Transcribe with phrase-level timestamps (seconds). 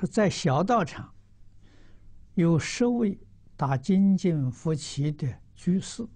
[0.00, 1.12] 他在小道场
[2.32, 3.20] 有十位
[3.54, 6.08] 打金进扶起的居士，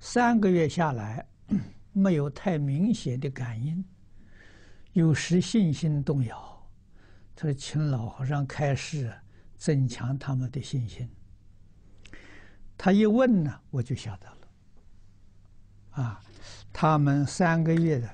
[0.00, 1.24] 三个月下来
[1.92, 3.84] 没有太明显的感应，
[4.94, 6.68] 有时信心动摇。
[7.36, 9.14] 他说：“请老和尚开示，
[9.56, 11.08] 增强他们的信心。”
[12.76, 16.02] 他一问呢，我就晓得了。
[16.02, 16.20] 啊，
[16.72, 18.10] 他们三个月的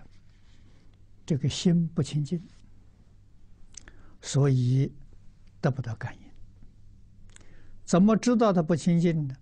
[1.25, 2.39] 这个心不清净。
[4.25, 4.91] 所以
[5.61, 6.22] 得不到感应，
[7.84, 9.37] 怎么知道他不清净呢？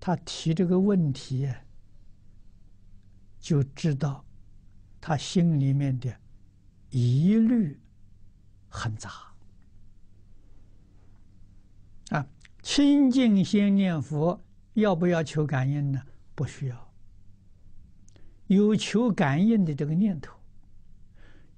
[0.00, 1.48] 他提这个问题，
[3.38, 4.24] 就知道
[5.00, 6.12] 他心里面的
[6.90, 7.80] 疑虑
[8.68, 9.10] 很杂。
[12.10, 12.26] 啊，
[12.60, 14.42] 清净心念佛
[14.74, 16.02] 要不要求感应呢？
[16.34, 16.92] 不需要。
[18.48, 20.37] 有求感应的这个念头。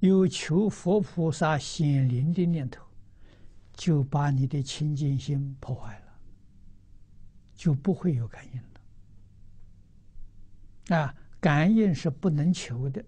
[0.01, 2.85] 有求佛菩萨显灵的念头，
[3.75, 6.07] 就把你的清净心破坏了，
[7.55, 8.61] 就不会有感应
[10.91, 10.97] 了。
[10.97, 13.05] 啊，感应是不能求的，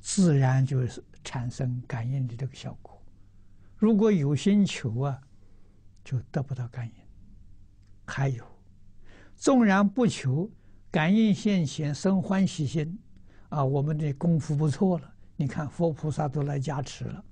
[0.00, 3.00] 自然就是产生感应的这个效果。
[3.76, 5.20] 如果有心求啊，
[6.04, 6.94] 就得不到感应。
[8.04, 8.44] 还有，
[9.36, 10.50] 纵然不求，
[10.90, 12.98] 感应现前生欢喜心，
[13.50, 15.11] 啊，我们的功夫不错了。
[15.36, 17.24] 你看，佛菩萨都来加持了，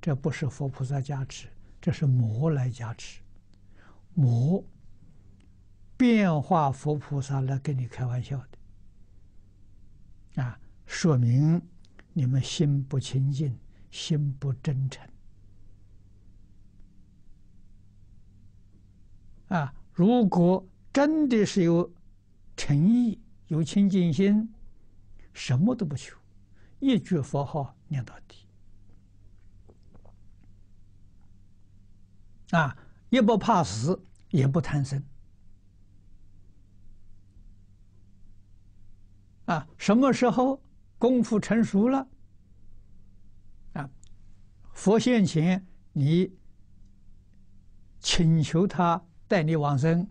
[0.00, 1.48] 这不是佛菩萨加持，
[1.80, 3.20] 这是魔来加持，
[4.14, 4.62] 魔
[5.96, 8.38] 变化佛菩萨来跟你开玩笑
[10.34, 11.60] 的，啊，说明
[12.12, 13.58] 你们心不清净，
[13.90, 15.08] 心不真诚，
[19.48, 21.90] 啊，如果真的是有
[22.56, 24.48] 诚意、有清净心，
[25.32, 26.16] 什么都不求。
[26.78, 28.46] 一句佛号念到底，
[32.50, 32.76] 啊，
[33.08, 35.02] 也不怕死，也不贪生，
[39.46, 40.62] 啊，什么时候
[40.98, 42.06] 功夫成熟了，
[43.72, 43.90] 啊，
[44.72, 46.36] 佛现前，你
[48.00, 50.06] 请求他带你往生，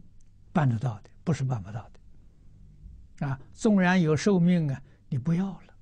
[0.51, 5.74] 办得到的，不是办不到的，啊，纵然有寿命啊，你不要了。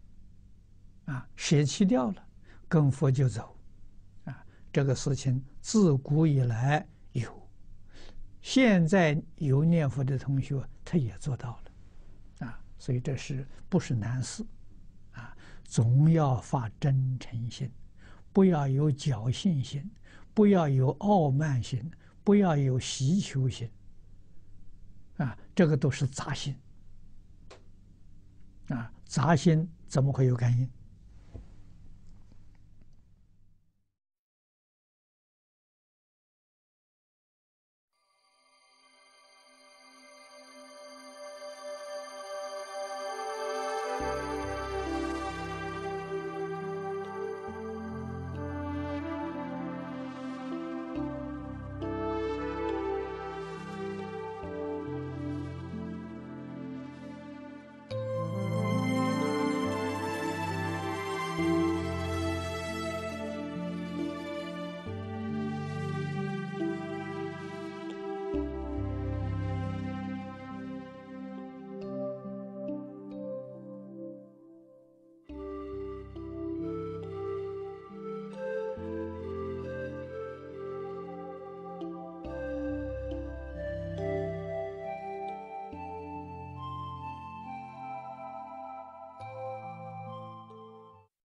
[1.05, 2.27] 啊，舍弃掉了，
[2.67, 3.57] 跟佛就走，
[4.23, 7.49] 啊，这个事情自古以来有，
[8.41, 11.59] 现在有念佛的同学他也做到
[12.39, 14.45] 了，啊，所以这是不是难事，
[15.11, 17.69] 啊，总要发真诚心，
[18.31, 19.89] 不要有侥幸心，
[20.33, 21.91] 不要有傲慢心，
[22.23, 23.69] 不要有希求心，
[25.17, 26.55] 啊，这个都是杂心，
[28.69, 30.69] 啊，杂心怎么会有感应？